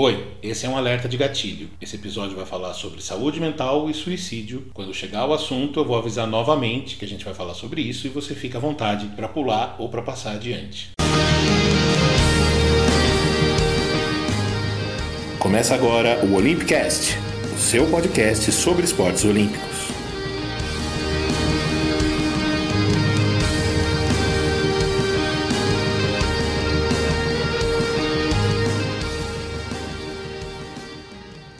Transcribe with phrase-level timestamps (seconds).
[0.00, 1.68] Oi, esse é um alerta de gatilho.
[1.80, 4.66] Esse episódio vai falar sobre saúde mental e suicídio.
[4.72, 8.06] Quando chegar o assunto, eu vou avisar novamente que a gente vai falar sobre isso
[8.06, 10.90] e você fica à vontade para pular ou para passar adiante.
[15.40, 17.18] Começa agora o Olympicast,
[17.52, 19.77] o seu podcast sobre esportes olímpicos.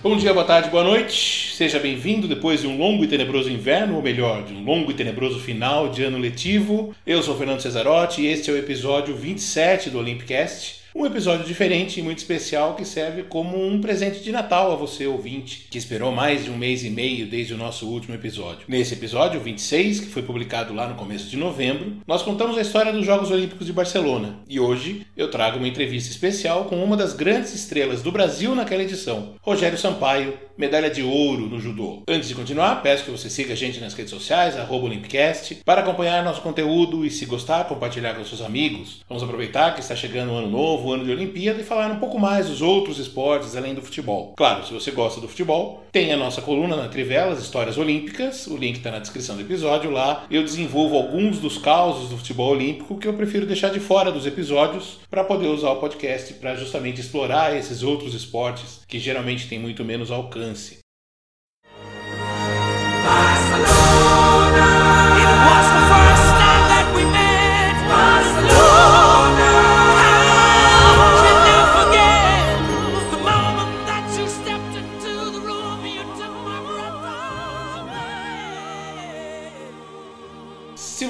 [0.09, 1.55] Bom dia, boa tarde, boa noite.
[1.55, 4.95] Seja bem-vindo depois de um longo e tenebroso inverno, ou melhor, de um longo e
[4.95, 6.95] tenebroso final de ano letivo.
[7.06, 10.80] Eu sou Fernando Cesarotti e este é o episódio 27 do Olympicast.
[10.98, 15.06] Um episódio diferente e muito especial que serve como um presente de Natal a você,
[15.06, 18.65] ouvinte, que esperou mais de um mês e meio desde o nosso último episódio.
[18.66, 22.92] Nesse episódio, 26, que foi publicado lá no começo de novembro, nós contamos a história
[22.92, 24.41] dos Jogos Olímpicos de Barcelona.
[24.48, 28.83] E hoje eu trago uma entrevista especial com uma das grandes estrelas do Brasil naquela
[28.83, 32.03] edição, Rogério Sampaio, medalha de ouro no judô.
[32.09, 36.25] Antes de continuar, peço que você siga a gente nas redes sociais, Olympicast, para acompanhar
[36.25, 39.05] nosso conteúdo e, se gostar, compartilhar com seus amigos.
[39.09, 41.98] Vamos aproveitar que está chegando o ano novo, o ano de Olimpíada, e falar um
[41.98, 44.34] pouco mais dos outros esportes além do futebol.
[44.36, 48.56] Claro, se você gosta do futebol, tem a nossa coluna na Trivelas, Histórias Olímpicas, o
[48.56, 50.25] link está na descrição do episódio lá.
[50.31, 54.27] Eu desenvolvo alguns dos causos do futebol olímpico que eu prefiro deixar de fora dos
[54.27, 59.59] episódios para poder usar o podcast para justamente explorar esses outros esportes que geralmente têm
[59.59, 60.78] muito menos alcance alcance.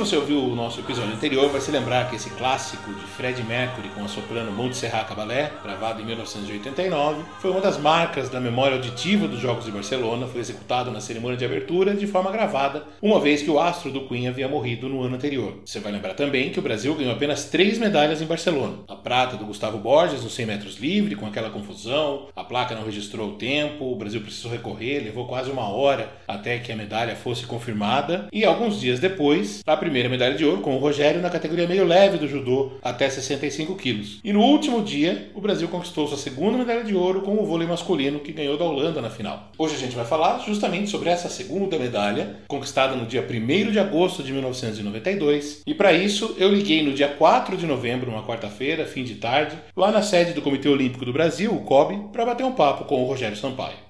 [0.09, 3.91] Você ouviu o nosso episódio anterior, vai se lembrar que esse clássico de Fred Mercury
[3.91, 9.29] com a soprano Montserrat Caballé, gravado em 1989, foi uma das marcas da memória auditiva
[9.29, 13.43] dos Jogos de Barcelona, foi executado na cerimônia de abertura de forma gravada, uma vez
[13.43, 15.59] que o astro do Queen havia morrido no ano anterior.
[15.63, 18.79] Você vai lembrar também que o Brasil ganhou apenas três medalhas em Barcelona.
[18.89, 22.87] A prata do Gustavo Borges nos 100 metros livre, com aquela confusão, a placa não
[22.87, 27.15] registrou o tempo, o Brasil precisou recorrer, levou quase uma hora até que a medalha
[27.15, 31.21] fosse confirmada, e alguns dias depois, a primeira primeira medalha de ouro com o Rogério
[31.21, 34.21] na categoria meio leve do judô, até 65 quilos.
[34.23, 37.67] E no último dia, o Brasil conquistou sua segunda medalha de ouro com o vôlei
[37.67, 39.51] masculino, que ganhou da Holanda na final.
[39.59, 43.81] Hoje a gente vai falar justamente sobre essa segunda medalha, conquistada no dia 1 de
[43.81, 45.63] agosto de 1992.
[45.67, 49.57] E para isso, eu liguei no dia 4 de novembro, uma quarta-feira, fim de tarde,
[49.77, 53.03] lá na sede do Comitê Olímpico do Brasil, o COB, para bater um papo com
[53.03, 53.88] o Rogério Sampaio.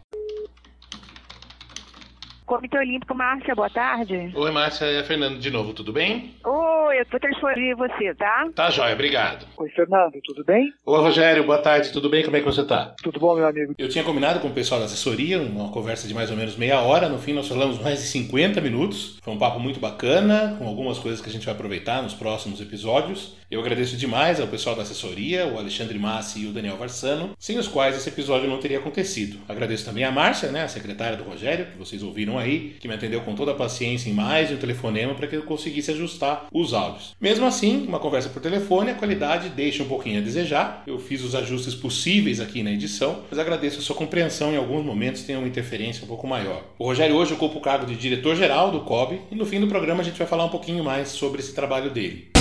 [2.48, 4.32] Comitê Olímpico, Márcia, boa tarde.
[4.34, 6.34] Oi, Márcia, é Fernando de novo, tudo bem?
[6.42, 8.48] Oi, eu vou transferir você, tá?
[8.54, 9.46] Tá jóia, obrigado.
[9.58, 10.72] Oi, Fernando, tudo bem?
[10.86, 12.24] Oi, Rogério, boa tarde, tudo bem?
[12.24, 12.94] Como é que você tá?
[13.02, 13.74] Tudo bom, meu amigo.
[13.76, 16.80] Eu tinha combinado com o pessoal da assessoria uma conversa de mais ou menos meia
[16.80, 19.18] hora, no fim nós falamos mais de 50 minutos.
[19.22, 22.62] Foi um papo muito bacana, com algumas coisas que a gente vai aproveitar nos próximos
[22.62, 23.36] episódios.
[23.50, 27.58] Eu agradeço demais ao pessoal da assessoria, o Alexandre Massi e o Daniel Varsano, sem
[27.58, 29.38] os quais esse episódio não teria acontecido.
[29.48, 32.92] Agradeço também a Márcia, né, a secretária do Rogério, que vocês ouviram aí, que me
[32.92, 36.46] atendeu com toda a paciência em mais de um telefonema para que eu conseguisse ajustar
[36.52, 37.16] os áudios.
[37.18, 40.82] Mesmo assim, uma conversa por telefone, a qualidade deixa um pouquinho a desejar.
[40.86, 44.84] Eu fiz os ajustes possíveis aqui na edição, mas agradeço a sua compreensão em alguns
[44.84, 46.64] momentos tem uma interferência um pouco maior.
[46.78, 50.02] O Rogério hoje ocupa o cargo de diretor-geral do COB e no fim do programa
[50.02, 52.37] a gente vai falar um pouquinho mais sobre esse trabalho dele.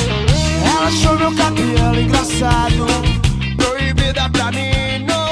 [0.85, 2.85] Achou meu cabelo engraçado,
[3.57, 5.27] proibida pra mim, no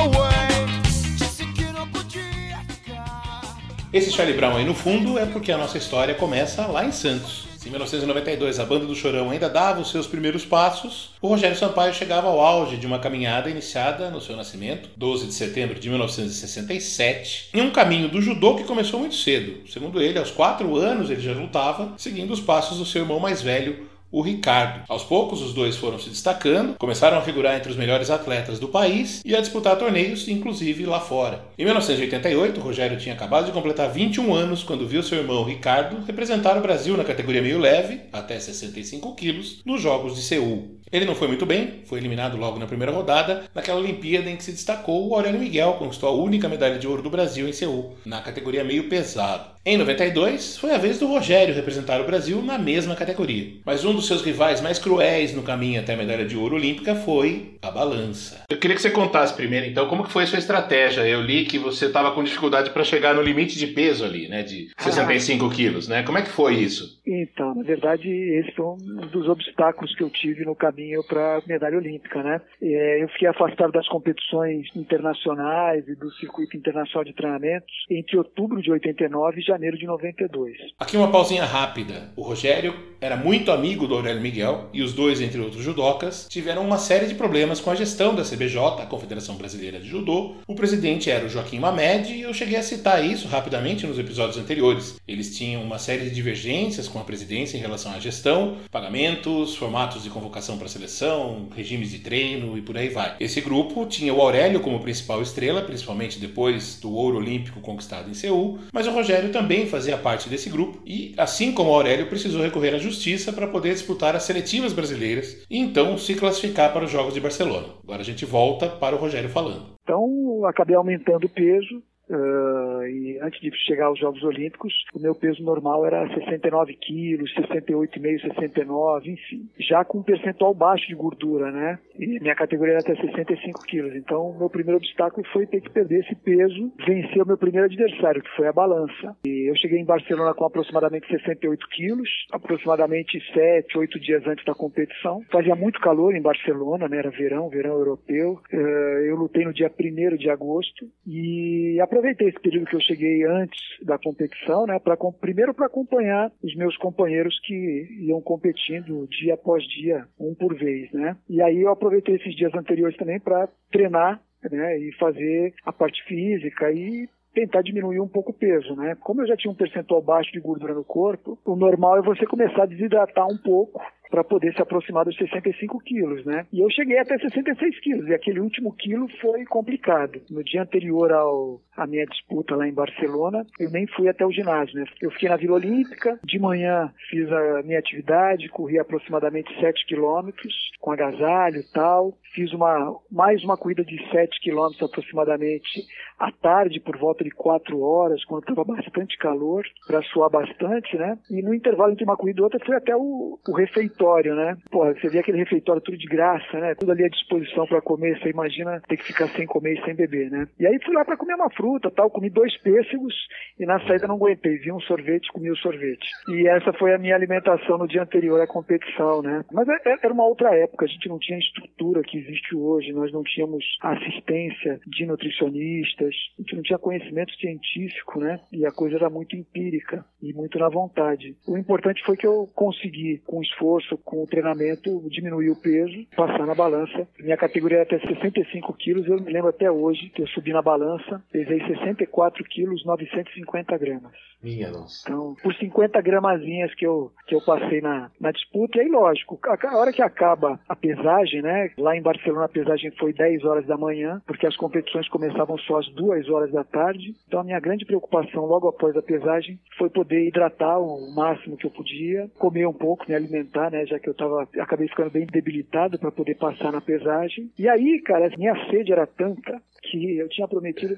[3.93, 7.45] Esse Charlie Brown aí no fundo é porque a nossa história começa lá em Santos.
[7.65, 11.93] Em 1992 a banda do Chorão ainda dava os seus primeiros passos, o Rogério Sampaio
[11.93, 17.49] chegava ao auge de uma caminhada iniciada no seu nascimento, 12 de setembro de 1967,
[17.53, 19.67] em um caminho do judô que começou muito cedo.
[19.67, 23.41] Segundo ele, aos 4 anos ele já lutava, seguindo os passos do seu irmão mais
[23.41, 24.83] velho, o Ricardo.
[24.87, 28.67] Aos poucos, os dois foram se destacando, começaram a figurar entre os melhores atletas do
[28.67, 31.43] país e a disputar torneios, inclusive lá fora.
[31.57, 36.57] Em 1988, Rogério tinha acabado de completar 21 anos quando viu seu irmão Ricardo representar
[36.57, 40.79] o Brasil na categoria meio leve, até 65 quilos, nos Jogos de Seul.
[40.91, 44.43] Ele não foi muito bem, foi eliminado logo na primeira rodada, naquela Olimpíada em que
[44.43, 47.95] se destacou o Aurélio Miguel, conquistou a única medalha de ouro do Brasil em Seul,
[48.05, 49.54] na categoria meio pesado.
[49.67, 53.53] Em 92, foi a vez do Rogério representar o Brasil na mesma categoria.
[53.65, 56.93] Mas um dos seus rivais mais cruéis no caminho até a medalha de ouro olímpica
[56.93, 58.45] foi a balança.
[58.47, 61.01] Eu queria que você contasse primeiro, então, como que foi a sua estratégia.
[61.07, 64.43] Eu li que você estava com dificuldade para chegar no limite de peso ali, né,
[64.43, 65.49] de 65 ah.
[65.49, 66.03] quilos, né?
[66.03, 67.01] Como é que foi isso?
[67.03, 71.41] Então, na verdade, esse foi um dos obstáculos que eu tive no caminho para a
[71.47, 72.39] medalha olímpica, né?
[72.61, 78.61] É, eu fiquei afastado das competições internacionais e do circuito internacional de treinamentos entre outubro
[78.61, 80.57] de 89 e janeiro de 92.
[80.77, 82.11] Aqui uma pausinha rápida.
[82.15, 86.65] O Rogério era muito amigo do Aurélio Miguel e os dois, entre outros judocas, tiveram
[86.65, 90.35] uma série de problemas com a gestão da CBJ, a Confederação Brasileira de Judô.
[90.47, 94.37] O presidente era o Joaquim Mamed e eu cheguei a citar isso rapidamente nos episódios
[94.37, 94.99] anteriores.
[95.07, 100.03] Eles tinham uma série de divergências com a presidência em relação à gestão, pagamentos, formatos
[100.03, 103.15] de convocação para seleção, regimes de treino e por aí vai.
[103.19, 108.13] Esse grupo tinha o Aurélio como principal estrela, principalmente depois do ouro olímpico conquistado em
[108.13, 112.75] Seul, mas o Rogério também fazia parte desse grupo e, assim como Aurélio, precisou recorrer
[112.75, 117.13] à justiça para poder disputar as seletivas brasileiras e então se classificar para os Jogos
[117.13, 117.67] de Barcelona.
[117.83, 119.75] Agora a gente volta para o Rogério falando.
[119.83, 125.15] Então, acabei aumentando o peso, Uh, e antes de chegar aos Jogos Olímpicos, o meu
[125.15, 129.49] peso normal era 69 quilos, 68,5, 69, enfim.
[129.59, 131.79] Já com um percentual baixo de gordura, né?
[131.97, 133.95] E minha categoria era até 65 quilos.
[133.95, 138.21] Então, meu primeiro obstáculo foi ter que perder esse peso, vencer o meu primeiro adversário,
[138.21, 139.15] que foi a balança.
[139.25, 144.53] E eu cheguei em Barcelona com aproximadamente 68 quilos, aproximadamente 7, 8 dias antes da
[144.53, 145.23] competição.
[145.31, 146.97] Fazia muito calor em Barcelona, né?
[146.97, 148.39] Era verão, verão europeu.
[148.53, 148.57] Uh,
[149.05, 153.23] eu lutei no dia 1 de agosto e a aproveitei esse período que eu cheguei
[153.23, 154.77] antes da competição, né,
[155.21, 160.91] primeiro para acompanhar os meus companheiros que iam competindo dia após dia, um por vez,
[160.91, 161.15] né?
[161.29, 164.21] E aí eu aproveitei esses dias anteriores também para treinar,
[164.51, 168.95] né, e fazer a parte física e tentar diminuir um pouco o peso, né?
[168.95, 172.25] Como eu já tinha um percentual baixo de gordura no corpo, o normal é você
[172.25, 176.45] começar a desidratar um pouco para poder se aproximar dos 65 quilos, né?
[176.51, 180.21] E eu cheguei até 66 quilos, e aquele último quilo foi complicado.
[180.29, 184.31] No dia anterior ao à minha disputa lá em Barcelona, eu nem fui até o
[184.31, 184.85] ginásio, né?
[185.01, 190.53] Eu fiquei na Vila Olímpica, de manhã fiz a minha atividade, corri aproximadamente 7 quilômetros
[190.79, 195.85] com agasalho e tal, fiz uma mais uma corrida de 7 quilômetros aproximadamente
[196.17, 201.17] à tarde, por volta de 4 horas, quando estava bastante calor, para suar bastante, né?
[201.29, 203.94] E no intervalo entre uma corrida e outra, fui até o, o refeitório,
[204.35, 204.57] né?
[204.69, 206.75] Pô, você vê aquele refeitório tudo de graça, né?
[206.75, 209.95] Tudo ali à disposição para comer, você imagina ter que ficar sem comer e sem
[209.95, 210.47] beber, né?
[210.59, 213.13] E aí fui lá para comer uma fruta, tal, comi dois pêssegos
[213.59, 216.07] e na saída não aguentei, vi um sorvete, comi o sorvete.
[216.29, 219.43] E essa foi a minha alimentação no dia anterior à competição, né?
[219.51, 222.55] Mas é, é, era uma outra época, a gente não tinha a estrutura que existe
[222.55, 228.39] hoje, nós não tínhamos assistência de nutricionistas, a gente não tinha conhecimento científico, né?
[228.51, 231.35] E a coisa era muito empírica e muito na vontade.
[231.47, 236.45] O importante foi que eu consegui, com esforço, com o treinamento, diminuir o peso, passar
[236.45, 237.07] na balança.
[237.19, 240.61] Minha categoria era até 65 quilos, eu me lembro até hoje que eu subi na
[240.61, 244.13] balança, pesei 64 quilos, 950 gramas.
[244.45, 245.01] Minha nossa.
[245.03, 249.39] Então, por 50 gramazinhas que eu, que eu passei na, na disputa, e aí, lógico,
[249.43, 251.71] a, a hora que acaba a pesagem, né?
[251.79, 255.79] Lá em Barcelona a pesagem foi 10 horas da manhã, porque as competições começavam só
[255.79, 257.15] às 2 horas da tarde.
[257.27, 261.65] Então, a minha grande preocupação logo após a pesagem foi poder hidratar o máximo que
[261.65, 263.83] eu podia, comer um pouco, me alimentar, né?
[263.87, 267.49] Já que eu tava, acabei ficando bem debilitado para poder passar na pesagem.
[267.57, 270.95] E aí, cara, minha sede era tanta que eu tinha prometido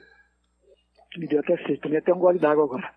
[1.16, 2.90] me deu até sede, tomei até um gole d'água agora.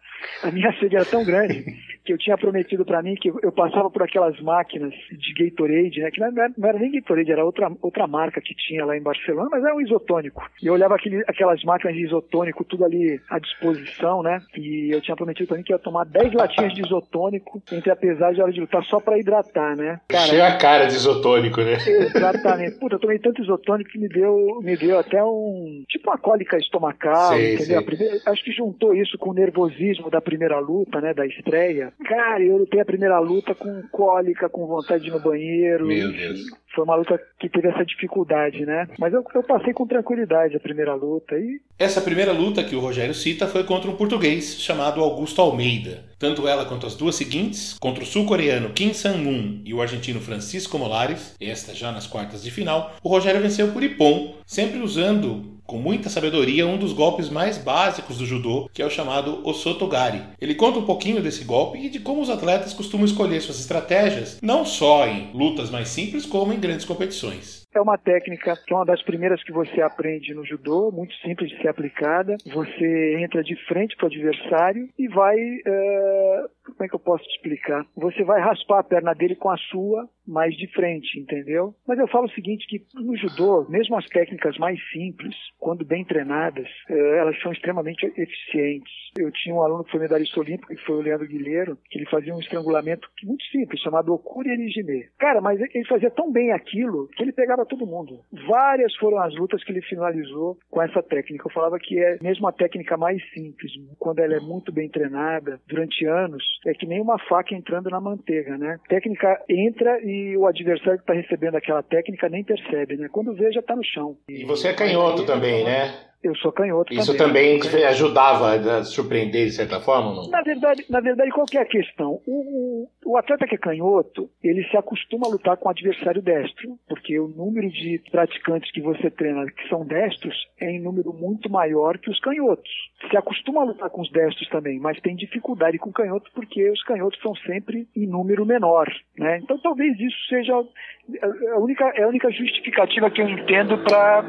[0.42, 1.64] A minha sede era tão grande
[2.04, 6.10] que eu tinha prometido para mim que eu passava por aquelas máquinas de Gatorade, né?
[6.10, 9.02] Que não era, não era, nem Gatorade, era outra, outra marca que tinha lá em
[9.02, 10.42] Barcelona, mas era um isotônico.
[10.62, 14.40] E eu olhava aquele, aquelas máquinas de isotônico, tudo ali à disposição, né?
[14.56, 17.96] E eu tinha prometido para mim que ia tomar 10 latinhas de isotônico entre a
[17.96, 20.00] pesagem e a hora de lutar, só para hidratar, né?
[20.08, 21.74] Cara, Cheia a cara de isotônico, né?
[21.74, 22.78] Exatamente.
[22.78, 25.84] Puta, eu tomei tanto isotônico que me deu, me deu até um.
[25.88, 27.80] Tipo uma cólica estomacal, entendeu?
[27.80, 31.92] Sim acho que juntou isso com o nervosismo da primeira luta, né, da estreia.
[32.04, 35.86] Cara, eu lutei a primeira luta com cólica, com vontade de ir no banheiro.
[35.86, 36.40] Meu Deus.
[36.74, 38.86] Foi uma luta que teve essa dificuldade, né?
[38.98, 41.36] Mas eu, eu passei com tranquilidade a primeira luta.
[41.36, 41.60] E...
[41.78, 46.04] Essa primeira luta que o Rogério cita foi contra um português chamado Augusto Almeida.
[46.18, 50.78] Tanto ela quanto as duas seguintes, contra o sul-coreano Kim Sang-moon e o argentino Francisco
[50.78, 55.78] Molares, esta já nas quartas de final, o Rogério venceu por Ippon, sempre usando com
[55.78, 60.20] muita sabedoria, um dos golpes mais básicos do judô, que é o chamado Osotogari.
[60.40, 64.40] Ele conta um pouquinho desse golpe e de como os atletas costumam escolher suas estratégias,
[64.42, 67.60] não só em lutas mais simples, como em grandes competições.
[67.72, 71.50] É uma técnica que é uma das primeiras que você aprende no judô, muito simples
[71.50, 72.36] de ser aplicada.
[72.52, 75.36] Você entra de frente para o adversário e vai.
[75.36, 77.86] Uh, como é que eu posso te explicar?
[77.96, 81.74] Você vai raspar a perna dele com a sua, mais de frente, entendeu?
[81.86, 86.04] Mas eu falo o seguinte, que no judô, mesmo as técnicas mais simples, quando bem
[86.04, 88.92] treinadas, uh, elas são extremamente eficientes.
[89.18, 92.06] Eu tinha um aluno que foi medalhista olímpico, que foi o Leandro Guilheiro, que ele
[92.08, 95.08] fazia um estrangulamento muito simples, chamado Okuri Erigime.
[95.18, 98.20] Cara, mas ele fazia tão bem aquilo que ele pegava todo mundo.
[98.46, 101.46] Várias foram as lutas que ele finalizou com essa técnica.
[101.46, 105.60] Eu falava que é mesmo a técnica mais simples, quando ela é muito bem treinada,
[105.66, 108.78] durante anos, é que nem uma faca entrando na manteiga, né?
[108.84, 113.08] A técnica entra e o adversário que está recebendo aquela técnica nem percebe, né?
[113.10, 114.16] Quando vê, já está no chão.
[114.28, 116.09] E você é canhoto também, né?
[116.22, 120.14] Eu sou canhoto Isso também, também ajudava a surpreender de certa forma?
[120.14, 120.28] Não?
[120.28, 122.20] Na verdade, na verdade, qual que é a questão?
[122.26, 126.20] O, o, o, atleta que é canhoto, ele se acostuma a lutar com o adversário
[126.20, 131.12] destro, porque o número de praticantes que você treina que são destros é em número
[131.14, 132.70] muito maior que os canhotos.
[133.10, 136.82] Se acostuma a lutar com os destros também, mas tem dificuldade com canhotos porque os
[136.82, 138.86] canhotos são sempre em número menor,
[139.16, 139.38] né?
[139.42, 144.22] Então talvez isso seja a única, é a única justificativa que eu entendo para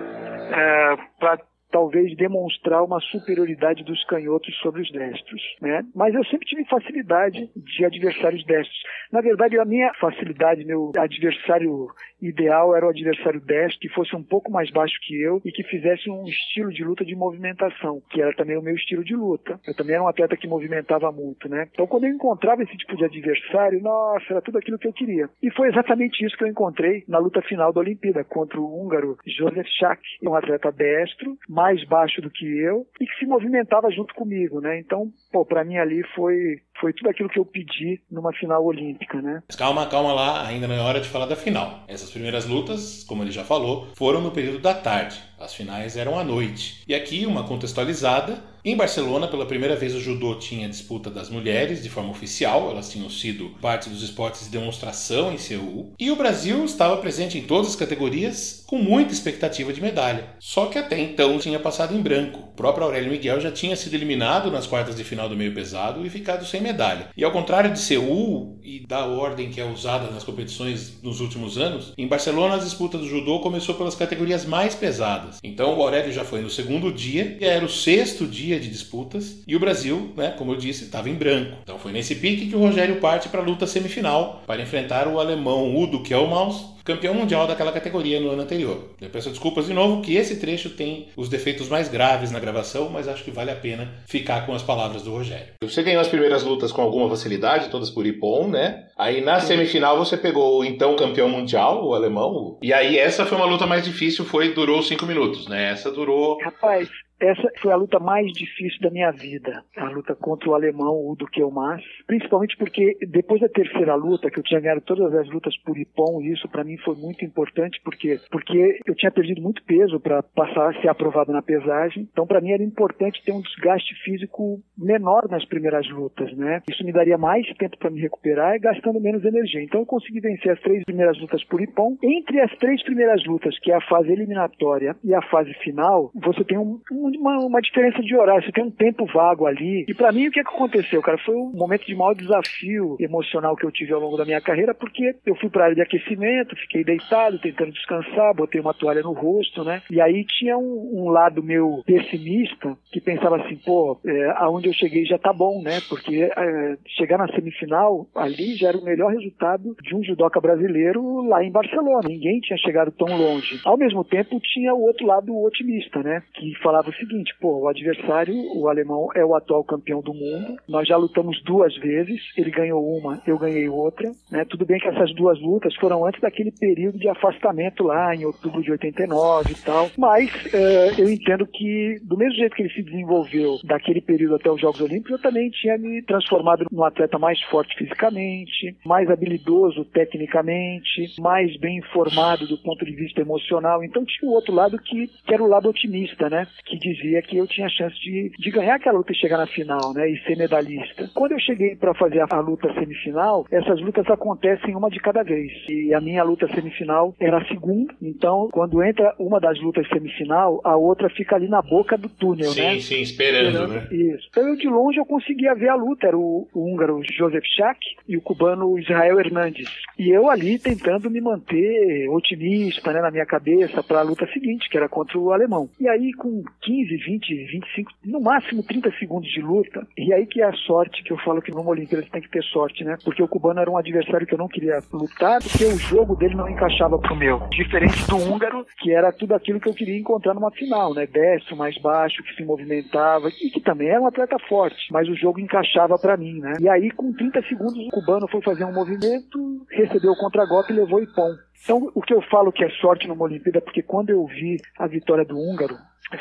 [0.52, 5.84] é, para talvez demonstrar uma superioridade dos canhotos sobre os destros, né?
[5.96, 8.78] Mas eu sempre tive facilidade de adversários destros.
[9.12, 11.88] Na verdade, a minha facilidade, meu adversário
[12.22, 15.64] ideal era o adversário destro que fosse um pouco mais baixo que eu e que
[15.64, 19.60] fizesse um estilo de luta de movimentação, que era também o meu estilo de luta.
[19.66, 21.68] Eu também era um atleta que movimentava muito, né?
[21.72, 25.30] Então, quando eu encontrava esse tipo de adversário, nossa, era tudo aquilo que eu queria.
[25.42, 29.18] E foi exatamente isso que eu encontrei na luta final da Olimpíada contra o húngaro
[29.26, 34.16] Josef Schak, um atleta destro, mais baixo do que eu e que se movimentava junto
[34.16, 34.80] comigo, né?
[34.80, 39.22] Então, pô, para mim ali foi foi tudo aquilo que eu pedi numa final olímpica,
[39.22, 39.44] né?
[39.48, 41.84] Mas calma, calma lá, ainda não é hora de falar da final.
[41.88, 45.22] Essas primeiras lutas, como ele já falou, foram no período da tarde.
[45.40, 46.84] As finais eram à noite.
[46.88, 51.82] E aqui uma contextualizada em Barcelona, pela primeira vez, o judô tinha disputa das mulheres
[51.82, 56.16] de forma oficial, elas tinham sido parte dos esportes de demonstração em Seul, e o
[56.16, 60.30] Brasil estava presente em todas as categorias com muita expectativa de medalha.
[60.40, 62.40] Só que até então tinha passado em branco.
[62.40, 66.06] O próprio Aurélio Miguel já tinha sido eliminado nas quartas de final do meio pesado
[66.06, 67.10] e ficado sem medalha.
[67.18, 71.58] E ao contrário de Seul e da ordem que é usada nas competições nos últimos
[71.58, 75.40] anos, em Barcelona as disputas do judô começou pelas categorias mais pesadas.
[75.44, 78.70] Então o Aurélio já foi no segundo dia, e era o sexto dia dia de
[78.70, 81.58] disputas e o Brasil, né, como eu disse, estava em branco.
[81.64, 85.20] Então foi nesse pique que o Rogério parte para a luta semifinal para enfrentar o
[85.20, 88.90] alemão Udo Kelmaus, campeão mundial daquela categoria no ano anterior.
[89.00, 92.90] Eu peço desculpas de novo que esse trecho tem os defeitos mais graves na gravação,
[92.90, 95.54] mas acho que vale a pena ficar com as palavras do Rogério.
[95.62, 98.88] Você ganhou as primeiras lutas com alguma facilidade, todas por Ipon, né?
[98.98, 102.58] Aí na semifinal você pegou o então campeão mundial, o alemão.
[102.62, 105.72] E aí essa foi uma luta mais difícil, foi durou cinco minutos, né?
[105.72, 106.38] Essa durou.
[106.42, 106.90] Rapaz,
[107.22, 111.28] essa foi a luta mais difícil da minha vida, a luta contra o alemão Udo
[111.28, 115.78] Kelmas, principalmente porque depois da terceira luta, que eu tinha ganhado todas as lutas por
[115.78, 120.00] Ipon, e isso para mim foi muito importante, porque porque eu tinha perdido muito peso
[120.00, 123.94] para passar a ser aprovado na pesagem, então para mim era importante ter um desgaste
[124.04, 126.62] físico menor nas primeiras lutas, né?
[126.70, 129.62] Isso me daria mais tempo para me recuperar e gastando menos energia.
[129.62, 131.98] Então eu consegui vencer as três primeiras lutas por Ipon.
[132.04, 136.44] Entre as três primeiras lutas, que é a fase eliminatória e a fase final, você
[136.44, 139.86] tem um, um uma, uma diferença de horário, você tem um tempo vago ali.
[139.88, 141.18] E para mim, o que, é que aconteceu, cara?
[141.20, 144.74] Foi um momento de maior desafio emocional que eu tive ao longo da minha carreira,
[144.74, 149.02] porque eu fui para a área de aquecimento, fiquei deitado, tentando descansar, botei uma toalha
[149.02, 149.82] no rosto, né?
[149.90, 154.74] E aí tinha um, um lado meu pessimista que pensava assim, pô, é, aonde eu
[154.74, 155.80] cheguei já tá bom, né?
[155.90, 161.28] Porque é, chegar na semifinal ali já era o melhor resultado de um judoca brasileiro
[161.28, 162.08] lá em Barcelona.
[162.08, 163.60] Ninguém tinha chegado tão longe.
[163.64, 166.24] Ao mesmo tempo, tinha o outro lado otimista, né?
[166.34, 170.56] Que falava o seguinte, pô, o adversário, o alemão, é o atual campeão do mundo.
[170.68, 174.12] Nós já lutamos duas vezes, ele ganhou uma, eu ganhei outra.
[174.32, 174.46] Né?
[174.46, 178.62] Tudo bem que essas duas lutas foram antes daquele período de afastamento lá, em outubro
[178.62, 179.90] de 89 e tal.
[179.98, 184.52] Mas uh, eu entendo que, do mesmo jeito que ele se desenvolveu daquele período até
[184.52, 189.84] os Jogos Olímpicos, eu também tinha me transformado num atleta mais forte fisicamente, mais habilidoso
[189.86, 193.84] tecnicamente, mais bem informado do ponto de vista emocional.
[193.84, 196.48] Então tinha o outro lado que, que era o lado otimista, né?
[196.66, 199.94] Que dizia que eu tinha chance de, de ganhar aquela luta e chegar na final,
[199.94, 200.10] né?
[200.10, 201.10] E ser medalhista.
[201.14, 205.24] Quando eu cheguei para fazer a, a, luta semifinal, essas lutas acontecem uma de cada
[205.24, 205.52] vez.
[205.70, 207.94] E a minha luta semifinal era a segunda.
[208.02, 212.52] Então, quando entra uma das lutas semifinal, a outra fica ali na boca do túnel,
[212.52, 212.74] sim, né?
[212.74, 213.88] Sim, sim, esperando, esperando, né?
[213.92, 214.28] Isso.
[214.30, 216.08] Então, eu de longe eu conseguia ver a luta.
[216.08, 219.70] Era o, o húngaro Joseph Schack e o cubano Israel Hernandes.
[219.98, 224.70] E eu ali tentando me manter otimista, né, na minha cabeça para a luta seguinte,
[224.70, 225.70] que era contra o alemão.
[225.80, 230.42] E aí, com 15, 20, 25, no máximo 30 segundos de luta, e aí que
[230.42, 232.98] é a sorte que eu falo que numa Olimpíada você tem que ter sorte, né?
[233.04, 236.36] Porque o cubano era um adversário que eu não queria lutar, porque o jogo dele
[236.36, 237.40] não encaixava pro meu.
[237.52, 241.06] Diferente do húngaro, que era tudo aquilo que eu queria encontrar numa final, né?
[241.06, 245.16] Destro, mais baixo, que se movimentava, e que também era um atleta forte, mas o
[245.16, 246.54] jogo encaixava para mim, né?
[246.60, 250.76] E aí, com 30 segundos, o cubano foi fazer um movimento, recebeu o contragolpe e
[250.76, 251.32] levou o Ipom.
[251.64, 254.58] Então, o que eu falo que é sorte numa Olimpíada, é porque quando eu vi
[254.78, 255.76] a vitória do húngaro,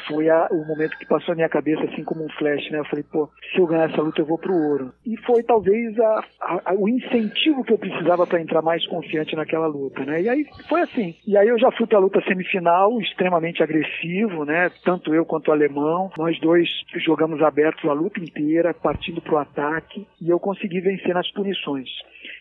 [0.06, 2.78] foi a, o momento que passou na minha cabeça assim como um flash, né?
[2.78, 4.92] Eu falei, pô, se eu ganhar essa luta eu vou pro ouro.
[5.06, 9.66] E foi talvez a, a, o incentivo que eu precisava para entrar mais confiante naquela
[9.66, 10.22] luta, né?
[10.22, 11.14] E aí foi assim.
[11.26, 14.70] E aí eu já fui pra luta semifinal, extremamente agressivo, né?
[14.84, 16.10] Tanto eu quanto o alemão.
[16.18, 16.68] Nós dois
[17.04, 21.88] jogamos abertos a luta inteira, partindo pro ataque, e eu consegui vencer nas punições.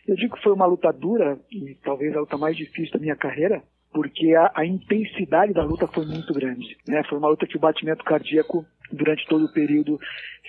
[0.07, 3.15] Eu digo que foi uma luta dura, e talvez a luta mais difícil da minha
[3.15, 6.77] carreira, porque a, a, intensidade da luta foi muito grande.
[6.87, 7.03] Né?
[7.09, 9.99] Foi uma luta que o batimento cardíaco durante todo o período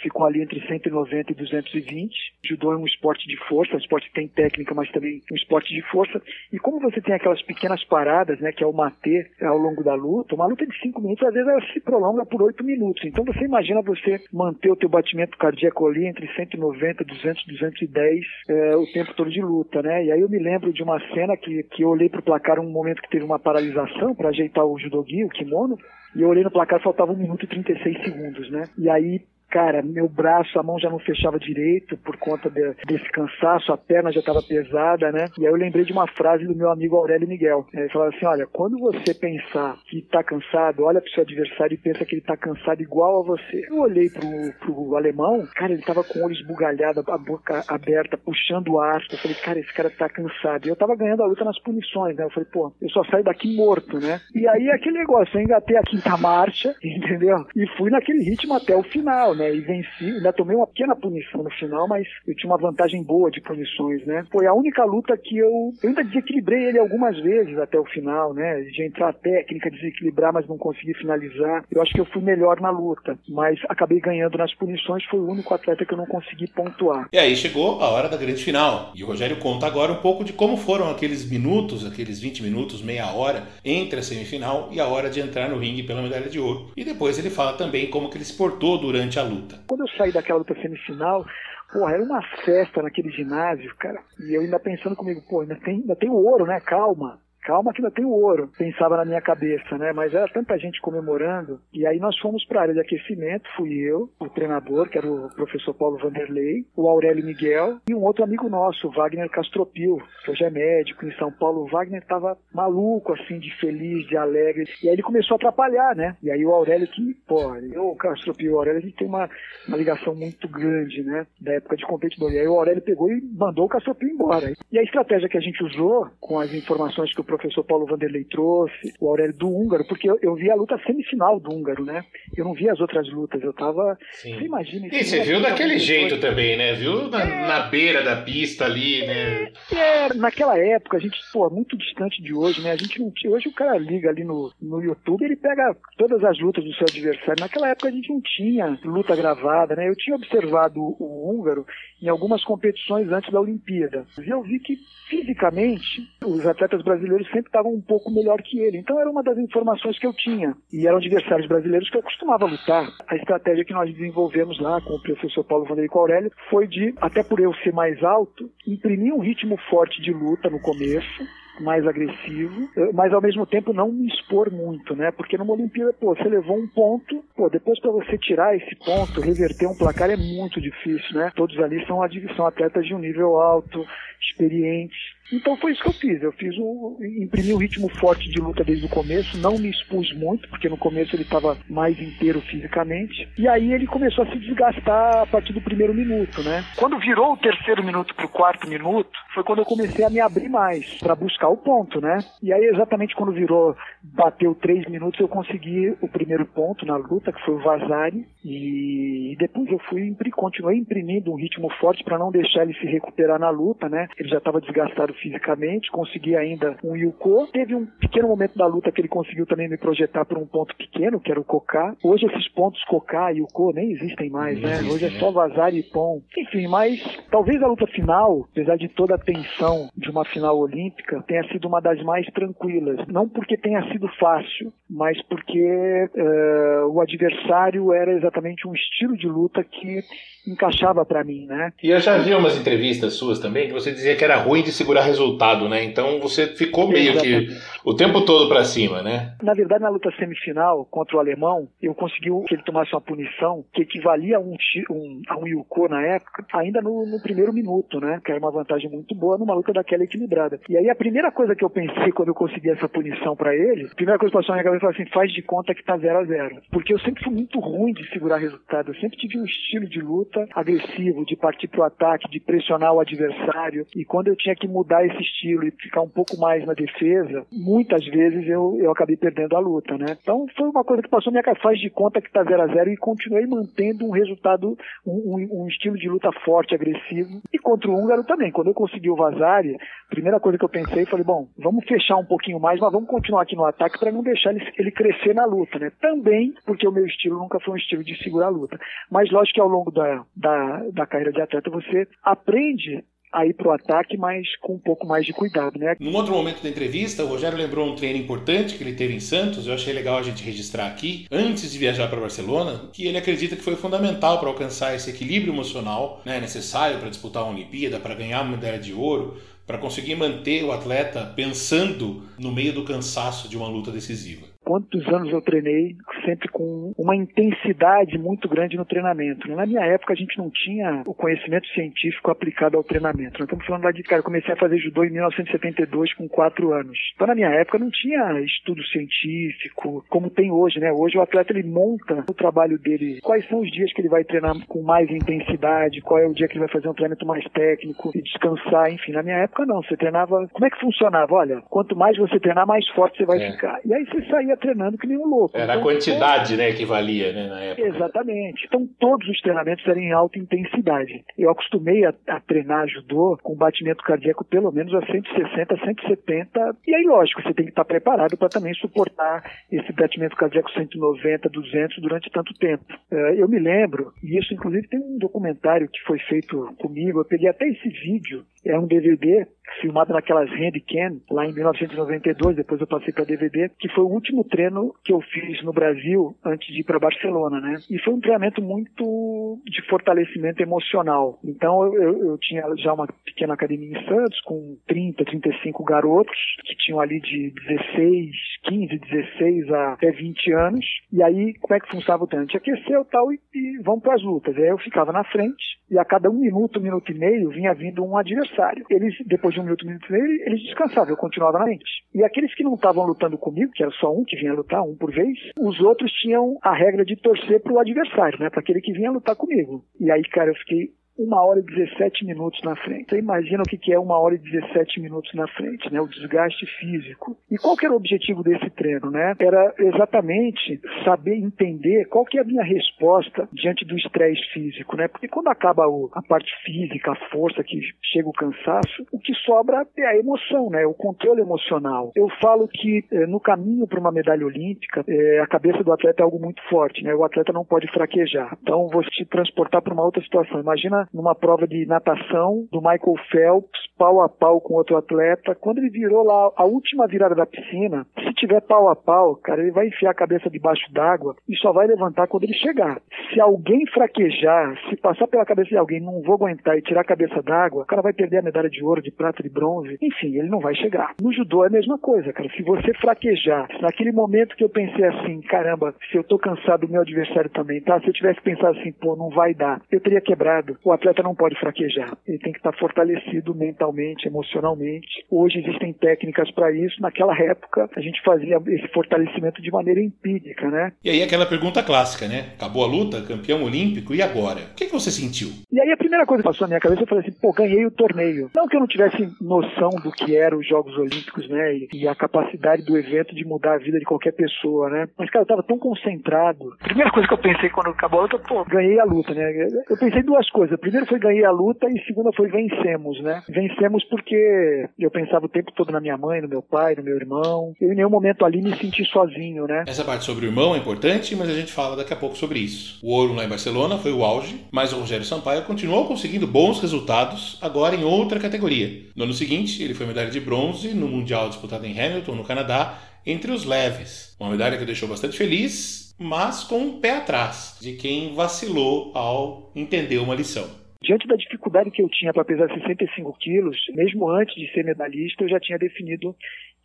[0.02, 2.14] ficou ali entre 190 e 220.
[2.44, 5.72] Judô é um esporte de força, um esporte que tem técnica, mas também um esporte
[5.74, 6.20] de força.
[6.52, 9.94] E como você tem aquelas pequenas paradas, né, que é o matê ao longo da
[9.94, 13.04] luta, uma luta de 5 minutos, às vezes ela se prolonga por 8 minutos.
[13.04, 18.76] Então você imagina você manter o teu batimento cardíaco ali entre 190, 200, 210 é,
[18.76, 20.04] o tempo todo de luta, né?
[20.04, 22.70] E aí eu me lembro de uma cena que, que eu olhei pro placar um
[22.70, 25.78] momento que teve uma paralisação para ajeitar o judogi, o kimono,
[26.14, 28.64] e eu olhei no placar, faltava 1 minuto e 36 segundos, né?
[28.76, 33.10] E aí cara, meu braço, a mão já não fechava direito por conta de, desse
[33.10, 35.26] cansaço, a perna já estava pesada, né?
[35.38, 37.66] E aí eu lembrei de uma frase do meu amigo Aurélio Miguel.
[37.72, 41.78] Ele falava assim: olha, quando você pensar que está cansado, olha pro seu adversário e
[41.78, 43.66] pensa que ele está cansado igual a você.
[43.68, 48.16] Eu olhei pro, pro alemão, cara, ele estava com o olho esbugalhado, a boca aberta,
[48.16, 49.02] puxando o ar.
[49.10, 50.66] Eu falei, cara, esse cara está cansado.
[50.66, 52.24] E eu estava ganhando a luta nas punições, né?
[52.24, 54.20] Eu falei, pô, eu só saio daqui morto, né?
[54.34, 57.44] E aí aquele negócio, eu engatei a quinta marcha, entendeu?
[57.56, 59.54] E fui naquele ritmo até o final, né?
[59.54, 63.30] E venci, ainda tomei uma pequena punição no final, mas eu tinha uma vantagem boa
[63.30, 64.24] de punições, né?
[64.30, 68.34] Foi a única luta que eu, eu ainda desequilibrei ele algumas vezes até o final,
[68.34, 68.60] né?
[68.60, 71.64] De entrar a técnica, desequilibrar, mas não consegui finalizar.
[71.70, 75.28] Eu acho que eu fui melhor na luta, mas acabei ganhando nas punições, foi o
[75.28, 77.08] único atleta que eu não consegui pontuar.
[77.12, 78.92] E aí chegou a hora da grande final.
[78.94, 82.82] E o Rogério conta agora um pouco de como foram aqueles minutos, aqueles 20 minutos,
[82.82, 86.38] meia hora, entre a semifinal e a hora de entrar no ringue pela medalha de
[86.38, 86.70] ouro.
[86.76, 89.58] E depois ele fala também como que ele se portou durante a luta.
[89.66, 91.24] Quando eu saí daquela luta semifinal,
[91.72, 94.02] porra, era uma festa naquele ginásio, cara.
[94.18, 96.60] E eu ainda pensando comigo, pô, ainda tem, ainda tem o ouro, né?
[96.60, 99.92] Calma calma que ainda tem o ouro, pensava na minha cabeça, né?
[99.92, 101.60] Mas era tanta gente comemorando.
[101.72, 105.10] E aí nós fomos para a área de aquecimento, fui eu, o treinador, que era
[105.10, 110.30] o professor Paulo Vanderlei, o Aurélio Miguel e um outro amigo nosso, Wagner Castropil, que
[110.30, 111.62] hoje é médico em São Paulo.
[111.62, 114.64] O Wagner tava maluco, assim, de feliz, de alegre.
[114.82, 116.16] E aí ele começou a atrapalhar, né?
[116.22, 119.28] E aí o Aurélio que, pô, eu, Castropil o Aurélio, a gente tem uma,
[119.66, 121.26] uma ligação muito grande, né?
[121.40, 122.32] Da época de competidor.
[122.32, 124.52] E aí o Aurélio pegou e mandou o Castropil embora.
[124.70, 128.24] E a estratégia que a gente usou, com as informações que o professor Paulo Vanderlei
[128.24, 132.04] trouxe, o Aurélio do húngaro, porque eu, eu vi a luta semifinal do húngaro, né?
[132.36, 133.96] Eu não vi as outras lutas, eu tava.
[134.14, 134.34] Sim.
[134.34, 136.74] Você imagina E você viu daquele jeito também, né?
[136.74, 137.46] Viu na, é...
[137.46, 139.52] na, beira da pista ali, né?
[139.72, 142.72] É, é, naquela época, a gente, pô, muito distante de hoje, né?
[142.72, 143.32] A gente não tinha.
[143.32, 146.86] Hoje o cara liga ali no, no YouTube, ele pega todas as lutas do seu
[146.88, 147.40] adversário.
[147.40, 149.88] Naquela época a gente não tinha luta gravada, né?
[149.88, 151.64] Eu tinha observado o, o húngaro
[152.02, 154.06] em algumas competições antes da Olimpíada.
[154.18, 154.76] E eu vi que
[155.08, 158.78] fisicamente os atletas brasileiros sempre estavam um pouco melhor que ele.
[158.78, 160.54] Então era uma das informações que eu tinha.
[160.72, 162.88] E eram adversários brasileiros que eu costumava lutar.
[163.08, 167.22] A estratégia que nós desenvolvemos lá com o professor Paulo Vanderico Aurélio foi de, até
[167.22, 171.24] por eu ser mais alto, imprimir um ritmo forte de luta no começo,
[171.60, 175.10] mais agressivo, eh, mas ao mesmo tempo não me expor muito, né?
[175.10, 179.20] Porque numa Olimpíada, pô, você levou um ponto, pô, depois para você tirar esse ponto,
[179.20, 181.30] reverter um placar é muito difícil, né?
[181.34, 182.00] Todos ali são,
[182.36, 183.84] são atletas de um nível alto,
[184.20, 184.98] experientes.
[185.32, 186.22] Então foi isso que eu fiz.
[186.22, 190.12] Eu fiz um, imprimi um ritmo forte de luta desde o começo, não me expus
[190.14, 193.28] muito, porque no começo ele estava mais inteiro fisicamente.
[193.38, 196.64] E aí ele começou a se desgastar a partir do primeiro minuto, né?
[196.76, 200.20] Quando virou o terceiro minuto para o quarto minuto, foi quando eu comecei a me
[200.20, 202.18] abrir mais para buscar o ponto, né?
[202.42, 207.32] E aí exatamente quando virou, bateu três minutos, eu consegui o primeiro ponto na luta,
[207.32, 212.30] que foi o Vazari, e depois eu fui continuei imprimindo um ritmo forte para não
[212.30, 214.08] deixar ele se recuperar na luta, né?
[214.18, 217.48] Ele já estava desgastado fisicamente, consegui ainda um Yuko.
[217.52, 220.74] Teve um pequeno momento da luta que ele conseguiu também me projetar para um ponto
[220.76, 221.94] pequeno, que era o Koká.
[222.02, 224.80] Hoje esses pontos Koká e Yuko nem existem mais, né?
[224.90, 226.20] Hoje é só Vazar e Pom.
[226.36, 231.22] Enfim, mas talvez a luta final, apesar de toda a tensão de uma final olímpica,
[231.26, 233.06] tenha sido uma das mais tranquilas.
[233.08, 239.26] Não porque tenha sido fácil, mas porque uh, o adversário era exatamente um estilo de
[239.26, 240.00] luta que
[240.46, 241.72] encaixava para mim, né?
[241.82, 244.72] E eu já vi umas entrevistas suas também que você dizia que era ruim de
[244.72, 245.84] segurar resultado, né?
[245.84, 247.54] Então você ficou meio Exatamente.
[247.54, 249.34] que o tempo todo para cima, né?
[249.42, 253.64] Na verdade, na luta semifinal contra o alemão, eu consegui que ele tomasse uma punição
[253.72, 254.56] que equivalia a um,
[254.90, 258.20] um, a um Yuko na época, ainda no, no, primeiro minuto, né?
[258.24, 260.60] Que era uma vantagem muito boa numa luta daquela equilibrada.
[260.68, 263.86] E aí a primeira coisa que eu pensei quando eu consegui essa punição para ele,
[263.86, 265.96] a primeira coisa que passou na minha cabeça foi assim, faz de conta que tá
[265.96, 269.38] 0 a 0 Porque eu sempre fui muito ruim de segurar resultado, eu sempre tive
[269.38, 273.86] um estilo de luta agressivo, de partir para o ataque, de pressionar o adversário.
[273.96, 277.46] E quando eu tinha que mudar esse estilo e ficar um pouco mais na defesa,
[277.52, 280.16] muitas vezes eu, eu acabei perdendo a luta, né?
[280.20, 282.90] Então foi uma coisa que passou minha faz de conta que está 0 a 0
[282.90, 284.76] e continuei mantendo um resultado,
[285.06, 287.40] um, um, um, estilo de luta forte, agressivo.
[287.52, 288.50] E contra o húngaro também.
[288.50, 292.16] Quando eu consegui o Vazari, a primeira coisa que eu pensei, falei, bom, vamos fechar
[292.16, 295.34] um pouquinho mais, mas vamos continuar aqui no ataque para não deixar ele, ele crescer
[295.34, 295.90] na luta, né?
[296.00, 298.78] Também porque o meu estilo nunca foi um estilo de segurar a luta.
[299.10, 303.54] Mas lógico que ao longo da, da, da carreira de atleta, você aprende a ir
[303.54, 305.96] para o ataque, mas com um pouco mais de cuidado, né?
[305.98, 309.20] Num outro momento da entrevista, o Rogério lembrou um treino importante que ele teve em
[309.20, 313.18] Santos, eu achei legal a gente registrar aqui, antes de viajar para Barcelona, que ele
[313.18, 318.00] acredita que foi fundamental para alcançar esse equilíbrio emocional né, necessário para disputar uma Olimpíada,
[318.00, 322.84] para ganhar uma medalha de ouro, para conseguir manter o atleta pensando no meio do
[322.84, 328.76] cansaço de uma luta decisiva quantos anos eu treinei, sempre com uma intensidade muito grande
[328.76, 329.50] no treinamento.
[329.50, 333.40] Na minha época, a gente não tinha o conhecimento científico aplicado ao treinamento.
[333.40, 336.72] Nós estamos falando lá de, cara, eu comecei a fazer judô em 1972 com 4
[336.72, 336.96] anos.
[337.16, 340.92] Então, na minha época, não tinha estudo científico como tem hoje, né?
[340.92, 344.22] Hoje o atleta, ele monta o trabalho dele, quais são os dias que ele vai
[344.22, 347.44] treinar com mais intensidade, qual é o dia que ele vai fazer um treinamento mais
[347.50, 349.10] técnico e descansar, enfim.
[349.10, 349.82] Na minha época, não.
[349.82, 350.46] Você treinava...
[350.52, 351.34] Como é que funcionava?
[351.34, 353.50] Olha, quanto mais você treinar, mais forte você vai é.
[353.50, 353.80] ficar.
[353.84, 355.56] E aí você saía treinando que nem um louco.
[355.56, 357.88] Era então, a quantidade, né, que valia, né, na época.
[357.88, 358.66] Exatamente.
[358.66, 361.24] Então todos os treinamentos eram em alta intensidade.
[361.36, 366.76] Eu acostumei a, a treinar judô com batimento cardíaco pelo menos a 160, 170.
[366.86, 371.48] E aí, lógico, você tem que estar preparado para também suportar esse batimento cardíaco 190,
[371.48, 372.84] 200 durante tanto tempo.
[373.10, 377.24] Eh, eu me lembro, e isso inclusive tem um documentário que foi feito comigo, eu
[377.24, 379.46] peguei até esse vídeo, é um DVD
[379.80, 384.44] filmado naquelas Handicam, lá em 1992, depois eu passei para DVD, que foi o último
[384.44, 387.78] treino que eu fiz no Brasil antes de ir para Barcelona, né?
[387.88, 391.38] E foi um treinamento muito de fortalecimento emocional.
[391.44, 396.36] Então eu, eu, eu, tinha já uma pequena academia em Santos com 30, 35 garotos
[396.64, 398.30] que tinham ali de 16,
[398.64, 400.86] 15, 16 a até 20 anos.
[401.12, 402.44] E aí, como é que funcionava o treino?
[402.44, 404.56] A gente aqueceu tal e, e vamos para as lutas.
[404.56, 408.04] Aí eu ficava na frente e a cada um minuto, minuto e meio, vinha vindo
[408.04, 408.84] um adversário.
[408.88, 412.04] Eles, depois de um minuto, minuto e meio, eles descansavam, eu continuava na frente.
[412.14, 414.96] E aqueles que não estavam lutando comigo, que era só um que vinha lutar, um
[414.96, 418.50] por vez, os outros tinham a regra de torcer para o adversário, né?
[418.50, 419.84] Para aquele que vinha lutar comigo.
[419.98, 420.90] E aí, cara, eu fiquei
[421.22, 423.10] uma hora e 17 minutos na frente.
[423.10, 426.00] Você imagina o que é uma hora e 17 minutos na frente, né?
[426.00, 427.36] O desgaste físico.
[427.50, 429.34] E qual que era o objetivo desse treino, né?
[429.38, 435.08] Era exatamente saber entender qual que é a minha resposta diante do estresse físico, né?
[435.08, 439.34] Porque quando acaba o, a parte física, a força que chega o cansaço, o que
[439.34, 440.86] sobra é a emoção, né?
[440.86, 442.12] O controle emocional.
[442.14, 446.22] Eu falo que eh, no caminho para uma medalha olímpica, eh, a cabeça do atleta
[446.22, 447.14] é algo muito forte, né?
[447.14, 448.56] O atleta não pode fraquejar.
[448.62, 450.60] Então, vou te transportar para uma outra situação.
[450.60, 455.54] Imagina numa prova de natação do Michael Phelps, pau a pau com outro atleta.
[455.54, 459.60] Quando ele virou lá a última virada da piscina, se tiver pau a pau, cara,
[459.60, 463.00] ele vai enfiar a cabeça debaixo d'água e só vai levantar quando ele chegar.
[463.32, 467.04] se alguém fraquejar, se passar pela cabeça de alguém, não vou aguentar e tirar a
[467.04, 469.98] cabeça d'água, o cara vai perder a medalha de ouro, de prata, de bronze.
[470.00, 471.14] Enfim, ele não vai chegar.
[471.20, 472.48] No judô é a mesma coisa, cara.
[472.56, 477.02] Se você fraquejar, naquele momento que eu pensei assim, caramba, se eu tô cansado, meu
[477.02, 478.00] adversário também tá.
[478.00, 480.78] Se eu tivesse pensado assim, pô, não vai dar, eu teria quebrado.
[480.84, 482.16] O atleta não pode fraquejar.
[482.26, 485.24] Ele tem que estar fortalecido mentalmente, emocionalmente.
[485.30, 487.00] Hoje existem técnicas para isso.
[487.00, 490.92] Naquela época, a gente fazia esse fortalecimento de maneira empírica, né?
[491.02, 492.50] E aí aquela pergunta clássica, né?
[492.56, 494.60] Acabou a luta, campeão olímpico, e agora?
[494.72, 495.48] O que, que você sentiu?
[495.72, 497.86] E aí a primeira coisa que passou na minha cabeça, eu falei assim, pô, ganhei
[497.86, 498.50] o torneio.
[498.54, 501.74] Não que eu não tivesse noção do que eram os Jogos Olímpicos, né?
[501.74, 505.08] E, e a capacidade do evento de mudar a vida de qualquer pessoa, né?
[505.18, 506.76] Mas, cara, eu tava tão concentrado.
[506.82, 509.50] Primeira coisa que eu pensei quando acabou a luta, pô, ganhei a luta, né?
[509.88, 510.78] Eu pensei duas coisas.
[510.80, 513.42] Primeiro foi ganhei a luta e segunda foi vencemos, né?
[513.48, 517.16] Vencemos porque eu pensava o tempo todo na minha mãe, no meu pai, no meu
[517.16, 517.74] irmão.
[517.80, 519.84] Eu em nenhum momento ali me senti sozinho, né?
[519.86, 522.58] Essa parte sobre o irmão é importante, mas a gente fala daqui a pouco sobre
[522.58, 522.98] isso.
[523.02, 526.80] O ouro lá em Barcelona foi o auge, mas o Rogério Sampaio continuou conseguindo bons
[526.80, 529.10] resultados, agora em outra categoria.
[529.14, 532.98] No ano seguinte, ele foi medalha de bronze no Mundial disputado em Hamilton, no Canadá,
[533.26, 534.34] entre os leves.
[534.40, 539.72] Uma medalha que deixou bastante feliz, mas com um pé atrás de quem vacilou ao
[539.74, 540.68] entender uma lição.
[541.02, 545.42] Diante da dificuldade que eu tinha para pesar 65 quilos, mesmo antes de ser medalhista,
[545.42, 546.36] eu já tinha definido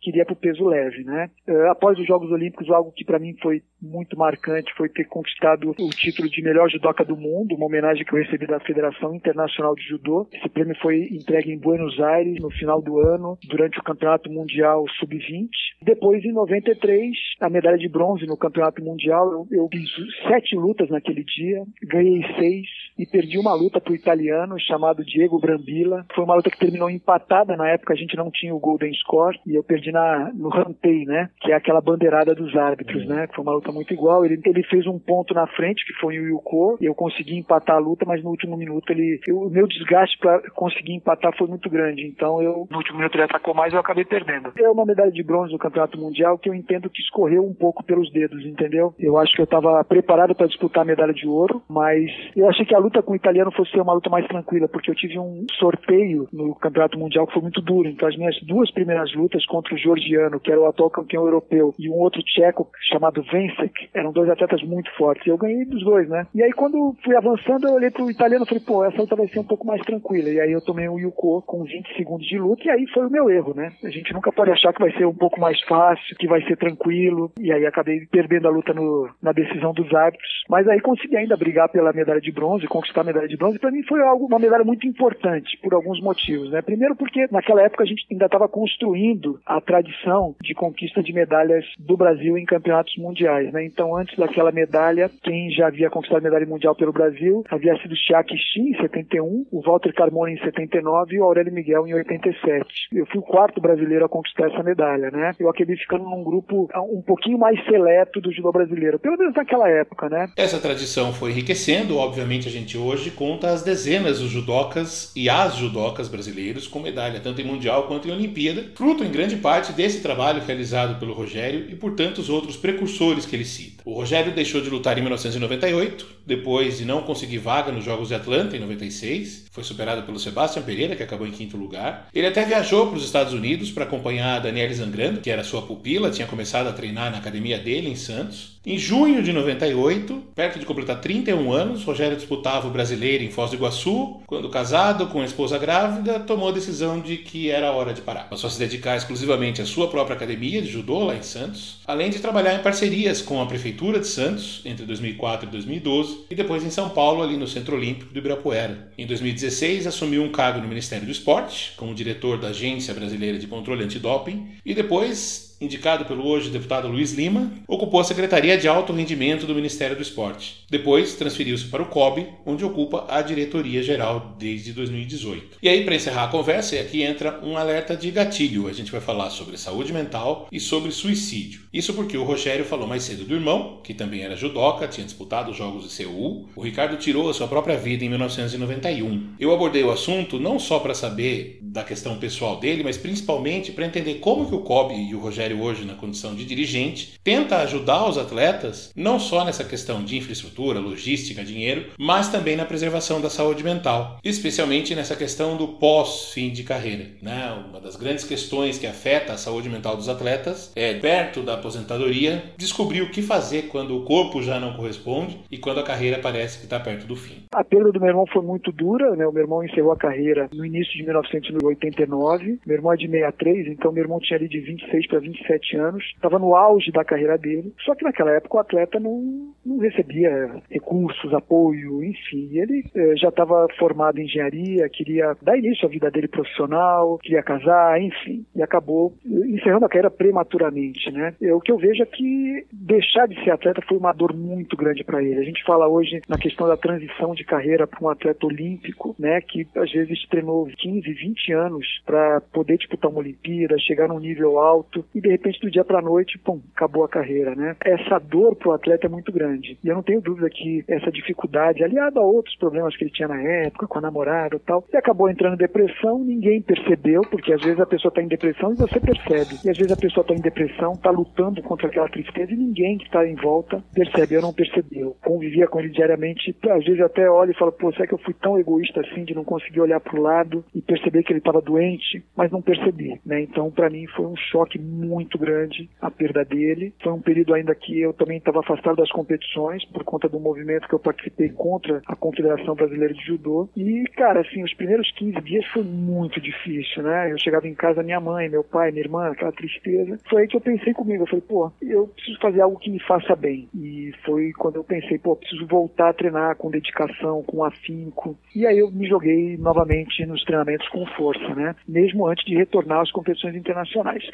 [0.06, 1.28] queria para o peso leve, né?
[1.48, 5.70] Uh, após os Jogos Olímpicos, algo que para mim foi muito marcante foi ter conquistado
[5.70, 9.74] o título de melhor judoca do mundo, uma homenagem que eu recebi da Federação Internacional
[9.74, 10.28] de Judô.
[10.32, 14.84] Esse prêmio foi entregue em Buenos Aires no final do ano, durante o Campeonato Mundial
[14.98, 15.48] Sub-20.
[15.82, 19.30] Depois, em 93, a medalha de bronze no Campeonato Mundial.
[19.30, 19.90] Eu, eu fiz
[20.28, 22.66] sete lutas naquele dia, ganhei seis
[22.98, 26.06] e perdi uma luta para o italiano chamado Diego Brambilla.
[26.14, 27.56] Foi uma luta que terminou empatada.
[27.56, 29.92] Na época a gente não tinha o Golden Score e eu perdi
[30.34, 31.30] no Rantei, né?
[31.40, 33.08] Que é aquela bandeirada dos árbitros, uhum.
[33.08, 33.26] né?
[33.26, 34.24] Que foi uma luta muito igual.
[34.24, 37.76] Ele, ele fez um ponto na frente, que foi o Yuko, e eu consegui empatar
[37.76, 39.20] a luta, mas no último minuto ele.
[39.26, 42.06] Eu, o meu desgaste para conseguir empatar foi muito grande.
[42.06, 44.52] Então eu, no último minuto ele atacou mais e eu acabei perdendo.
[44.58, 47.84] É uma medalha de bronze no Campeonato Mundial que eu entendo que escorreu um pouco
[47.84, 48.94] pelos dedos, entendeu?
[48.98, 52.64] Eu acho que eu estava preparado para disputar a medalha de ouro, mas eu achei
[52.64, 55.18] que a luta com o italiano fosse ser uma luta mais tranquila, porque eu tive
[55.18, 57.88] um sorteio no Campeonato Mundial que foi muito duro.
[57.88, 61.74] Então as minhas duas primeiras lutas contra o georgiano, que era o atual campeão europeu,
[61.78, 65.26] e um outro tcheco chamado Vencek, eram dois atletas muito fortes.
[65.26, 66.26] Eu ganhei dos dois, né?
[66.34, 69.28] E aí quando fui avançando, eu olhei pro italiano e falei, pô, essa luta vai
[69.28, 70.28] ser um pouco mais tranquila.
[70.28, 73.10] E aí eu tomei um Yuko com 20 segundos de luta, e aí foi o
[73.10, 73.72] meu erro, né?
[73.84, 76.56] A gente nunca pode achar que vai ser um pouco mais fácil, que vai ser
[76.56, 77.32] tranquilo.
[77.38, 80.30] E aí acabei perdendo a luta no, na decisão dos árbitros.
[80.48, 83.58] Mas aí consegui ainda brigar pela medalha de bronze, conquistar a medalha de bronze.
[83.58, 86.62] Para mim foi algo, uma medalha muito importante, por alguns motivos, né?
[86.62, 91.64] Primeiro porque naquela época a gente ainda estava construindo a tradição de conquista de medalhas
[91.78, 93.64] do Brasil em campeonatos mundiais, né?
[93.64, 98.36] Então, antes daquela medalha, quem já havia conquistado medalha mundial pelo Brasil havia sido Chiaki
[98.36, 102.64] Shin, em 71, o Walter Carmona em 79 e o Aurélio Miguel em 87.
[102.92, 105.32] Eu fui o quarto brasileiro a conquistar essa medalha, né?
[105.38, 109.68] Eu acabei ficando num grupo um pouquinho mais seleto do judô brasileiro, pelo menos naquela
[109.68, 110.28] época, né?
[110.36, 115.56] Essa tradição foi enriquecendo, obviamente a gente hoje conta as dezenas dos judocas e as
[115.56, 120.00] judocas brasileiros com medalha, tanto em Mundial quanto em Olimpíada, fruto em grande parte desse
[120.00, 123.82] trabalho realizado pelo Rogério e por tantos outros precursores que ele cita.
[123.84, 128.14] O Rogério deixou de lutar em 1998, depois de não conseguir vaga nos Jogos de
[128.14, 132.08] Atlanta em 96, foi superado pelo Sebastião Pereira, que acabou em quinto lugar.
[132.12, 135.62] Ele até viajou para os Estados Unidos para acompanhar a Daniele Zangrando, que era sua
[135.62, 138.56] pupila, tinha começado a treinar na academia dele em Santos.
[138.66, 143.50] Em junho de 98, perto de completar 31 anos, Rogério disputava o brasileiro em Foz
[143.50, 147.94] do Iguaçu, quando casado com a esposa grávida, tomou a decisão de que era hora
[147.94, 148.28] de parar.
[148.28, 152.10] Passou a se dedicar exclusivamente à sua própria academia de judô lá em Santos, além
[152.10, 156.64] de trabalhar em parcerias com a prefeitura de Santos entre 2004 e 2012 e depois
[156.64, 158.90] em São Paulo ali no Centro Olímpico do Ibirapuera.
[158.98, 163.46] Em 2016 assumiu um cargo no Ministério do Esporte como diretor da Agência Brasileira de
[163.46, 168.92] Controle Antidoping e depois indicado pelo hoje deputado Luiz Lima, ocupou a Secretaria de Alto
[168.92, 170.64] Rendimento do Ministério do Esporte.
[170.70, 175.58] Depois transferiu-se para o COB, onde ocupa a diretoria geral desde 2018.
[175.62, 178.68] E aí, para encerrar a conversa, aqui entra um alerta de gatilho.
[178.68, 181.62] A gente vai falar sobre saúde mental e sobre suicídio.
[181.72, 185.50] Isso porque o Rogério falou mais cedo do irmão, que também era judoca, tinha disputado
[185.50, 186.48] os Jogos de Seul.
[186.54, 189.34] O Ricardo tirou a sua própria vida em 1991.
[189.38, 193.86] Eu abordei o assunto não só para saber da questão pessoal dele, mas principalmente para
[193.86, 197.58] entender como que o COB e o Rogério Rogério hoje na condição de dirigente, tenta
[197.58, 203.20] ajudar os atletas não só nessa questão de infraestrutura, logística, dinheiro, mas também na preservação
[203.20, 207.06] da saúde mental, especialmente nessa questão do pós-fim de carreira.
[207.22, 207.64] Né?
[207.68, 212.42] Uma das grandes questões que afeta a saúde mental dos atletas é, perto da aposentadoria,
[212.56, 216.58] descobrir o que fazer quando o corpo já não corresponde e quando a carreira parece
[216.58, 217.44] que está perto do fim.
[217.52, 219.26] A perda do meu irmão foi muito dura, né?
[219.26, 222.58] O meu irmão encerrou a carreira no início de 1989.
[222.66, 225.35] Meu irmão é de 63, então meu irmão tinha ali de 26 para 27
[225.76, 227.72] anos, estava no auge da carreira dele.
[227.84, 232.50] Só que naquela época o atleta não, não recebia recursos, apoio, enfim.
[232.52, 237.42] Ele eh, já estava formado em engenharia, queria dar início à vida dele profissional, queria
[237.42, 241.34] casar, enfim, e acabou encerrando a carreira prematuramente, né?
[241.40, 244.76] É, o que eu vejo é que deixar de ser atleta foi uma dor muito
[244.76, 245.40] grande para ele.
[245.40, 249.40] A gente fala hoje na questão da transição de carreira para um atleta olímpico, né,
[249.40, 254.58] que às vezes treinou 15, 20 anos para poder disputar uma Olimpíada, chegar num nível
[254.58, 257.74] alto e de repente do dia para noite, pum, acabou a carreira, né?
[257.84, 259.76] Essa dor para o atleta é muito grande.
[259.82, 263.26] E eu não tenho dúvida que essa dificuldade, aliada a outros problemas que ele tinha
[263.26, 267.52] na época, com a namorada e tal, ele acabou entrando em depressão, ninguém percebeu, porque
[267.52, 269.58] às vezes a pessoa está em depressão e você percebe.
[269.64, 272.98] E às vezes a pessoa está em depressão, está lutando contra aquela tristeza e ninguém
[272.98, 275.16] que está em volta percebe ou não percebeu.
[275.24, 278.34] Convivia com ele diariamente, às vezes até olha e fala, pô, será que eu fui
[278.34, 281.60] tão egoísta assim de não conseguir olhar para o lado e perceber que ele estava
[281.60, 283.40] doente, mas não percebi, né?
[283.40, 286.92] Então, para mim foi um choque muito grande a perda dele.
[287.02, 290.88] Foi um período ainda que eu também estava afastado das competições por conta do movimento
[290.88, 293.68] que eu participei contra a Confederação Brasileira de Judô.
[293.76, 297.32] E, cara, assim, os primeiros 15 dias foi muito difícil, né?
[297.32, 300.18] Eu chegava em casa, minha mãe, meu pai, minha irmã, aquela tristeza.
[300.28, 303.00] Foi aí que eu pensei comigo, eu falei, pô, eu preciso fazer algo que me
[303.00, 303.68] faça bem.
[303.74, 308.36] E foi quando eu pensei, pô, preciso voltar a treinar com dedicação, com afinco.
[308.54, 311.74] E aí eu me joguei novamente nos treinamentos com força, né?
[311.86, 314.24] Mesmo antes de retornar às competições internacionais.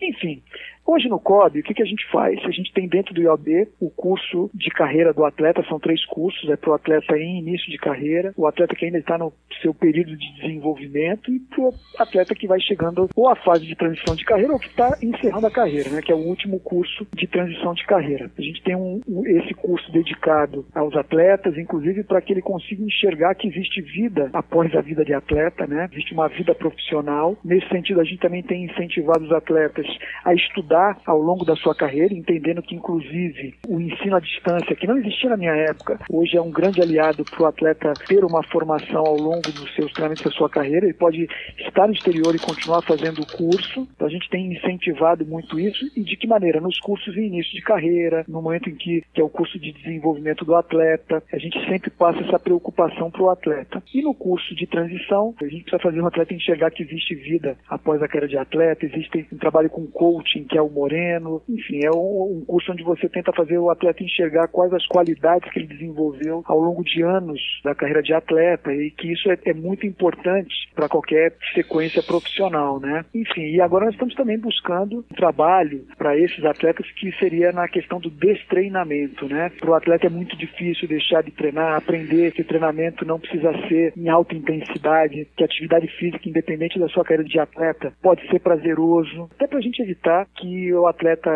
[0.00, 0.42] Enfim, assim,
[0.86, 2.38] Hoje no COB, o que, que a gente faz?
[2.44, 6.48] A gente tem dentro do IOB o curso de carreira do atleta, são três cursos,
[6.48, 9.74] é para o atleta em início de carreira, o atleta que ainda está no seu
[9.74, 14.14] período de desenvolvimento e para o atleta que vai chegando ou à fase de transição
[14.14, 17.26] de carreira ou que está encerrando a carreira, né, que é o último curso de
[17.26, 18.30] transição de carreira.
[18.38, 23.34] A gente tem um, esse curso dedicado aos atletas, inclusive para que ele consiga enxergar
[23.34, 25.88] que existe vida após a vida de atleta, né?
[25.90, 27.36] existe uma vida profissional.
[27.44, 29.86] Nesse sentido, a gente também tem incentivado os atletas
[30.24, 34.76] a estudar estudar ao longo da sua carreira, entendendo que, inclusive, o ensino à distância,
[34.76, 38.24] que não existia na minha época, hoje é um grande aliado para o atleta ter
[38.24, 40.86] uma formação ao longo dos seus trâmites da sua carreira.
[40.86, 43.88] Ele pode estar no exterior e continuar fazendo o curso.
[43.94, 45.84] Então, a gente tem incentivado muito isso.
[45.96, 46.60] E de que maneira?
[46.60, 49.72] Nos cursos de início de carreira, no momento em que, que é o curso de
[49.72, 53.82] desenvolvimento do atleta, a gente sempre passa essa preocupação para o atleta.
[53.94, 57.56] E no curso de transição, a gente precisa fazer o atleta enxergar que existe vida
[57.68, 61.42] após a carreira de atleta, existe um trabalho com coaching, que é o Moreno.
[61.48, 65.58] Enfim, é um, curso onde você tenta fazer o atleta enxergar quais as qualidades que
[65.58, 69.54] ele desenvolveu ao longo de anos da carreira de atleta e que isso é, é
[69.54, 73.04] muito importante para qualquer sequência profissional, né?
[73.14, 77.68] Enfim, e agora nós estamos também buscando um trabalho para esses atletas que seria na
[77.68, 79.50] questão do destreinamento, né?
[79.60, 83.92] Para o atleta é muito difícil deixar de treinar, aprender que treinamento não precisa ser
[83.96, 89.28] em alta intensidade, que atividade física, independente da sua carreira de atleta, pode ser prazeroso,
[89.34, 91.30] até para a gente evitar que que o atleta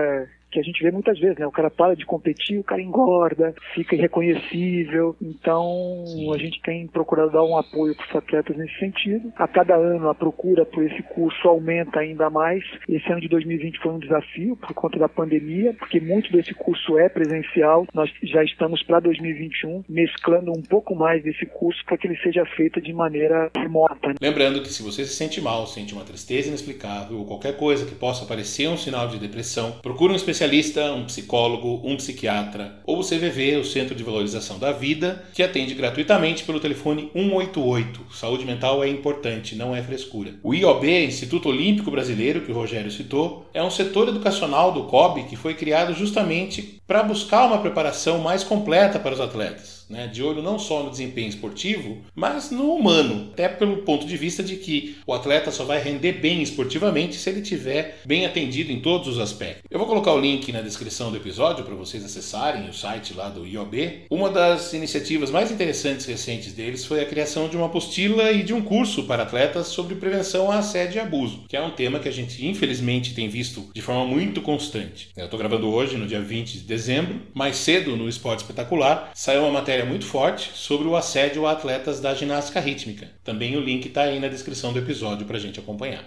[0.51, 1.47] que a gente vê muitas vezes, né?
[1.47, 5.17] O cara para de competir, o cara engorda, fica irreconhecível.
[5.21, 9.33] Então, a gente tem procurado dar um apoio para os atletas nesse sentido.
[9.37, 12.65] A cada ano a procura por esse curso aumenta ainda mais.
[12.89, 16.99] Esse ano de 2020 foi um desafio por conta da pandemia, porque muito desse curso
[16.99, 17.87] é presencial.
[17.95, 22.45] Nós já estamos para 2021 mesclando um pouco mais desse curso para que ele seja
[22.57, 24.09] feito de maneira remota.
[24.09, 24.15] Né?
[24.21, 27.95] Lembrando que se você se sente mal, sente uma tristeza inexplicável ou qualquer coisa que
[27.95, 33.01] possa parecer um sinal de depressão, procure um especialista especialista, um psicólogo, um psiquiatra ou
[33.01, 38.07] o CVV, o Centro de Valorização da Vida, que atende gratuitamente pelo telefone 188.
[38.11, 40.35] Saúde mental é importante, não é frescura.
[40.43, 45.25] O IOB, Instituto Olímpico Brasileiro, que o Rogério citou, é um setor educacional do COB
[45.25, 50.23] que foi criado justamente para buscar uma preparação mais completa para os atletas né, de
[50.23, 54.57] olho não só no desempenho esportivo, mas no humano, até pelo ponto de vista de
[54.57, 59.09] que o atleta só vai render bem esportivamente se ele tiver bem atendido em todos
[59.09, 59.65] os aspectos.
[59.71, 63.29] Eu vou colocar o link na descrição do episódio para vocês acessarem o site lá
[63.29, 64.07] do IOB.
[64.11, 68.55] Uma das iniciativas mais interessantes recentes deles foi a criação de uma apostila e de
[68.55, 72.09] um curso para atletas sobre prevenção a assédio e abuso, que é um tema que
[72.09, 75.09] a gente infelizmente tem visto de forma muito constante.
[75.17, 79.43] Eu estou gravando hoje, no dia 20 de dezembro, mais cedo no Esporte Espetacular, saiu
[79.43, 83.09] uma matéria matéria muito forte sobre o assédio a atletas da ginástica rítmica.
[83.25, 86.05] Também o link está aí na descrição do episódio para gente acompanhar.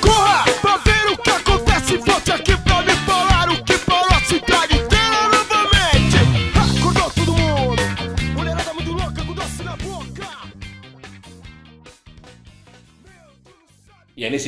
[0.00, 0.44] Corra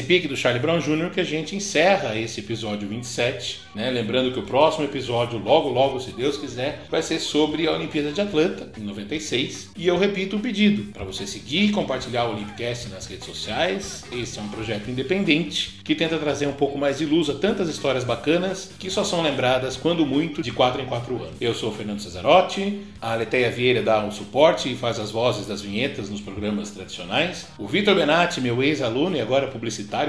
[0.09, 1.11] pique do Charlie Brown Jr.
[1.11, 3.91] que a gente encerra esse episódio 27, né?
[3.91, 8.11] Lembrando que o próximo episódio, logo logo, se Deus quiser, vai ser sobre a Olimpíada
[8.11, 9.73] de Atlanta, em 96.
[9.77, 14.03] E eu repito o pedido para você seguir e compartilhar o Olympicast nas redes sociais.
[14.11, 17.69] Esse é um projeto independente que tenta trazer um pouco mais de luz a tantas
[17.69, 21.35] histórias bacanas que só são lembradas, quando muito, de 4 em 4 anos.
[21.39, 25.47] Eu sou o Fernando Cesarotti, a Leteia Vieira dá um suporte e faz as vozes
[25.47, 27.47] das vinhetas nos programas tradicionais.
[27.59, 29.49] O Vitor Benatti, meu ex-aluno e agora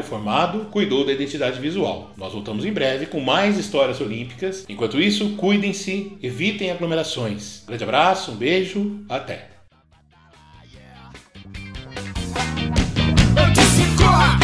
[0.03, 2.11] formado, cuidou da identidade visual.
[2.15, 4.65] Nós voltamos em breve com mais histórias olímpicas.
[4.69, 7.63] Enquanto isso, cuidem-se, evitem aglomerações.
[7.67, 9.49] Grande abraço, um beijo, até!
[13.35, 14.38] Eu disse corra,